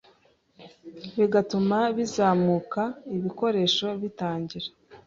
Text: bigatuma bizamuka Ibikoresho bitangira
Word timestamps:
bigatuma 1.17 1.77
bizamuka 1.97 2.81
Ibikoresho 3.15 3.87
bitangira 4.01 4.69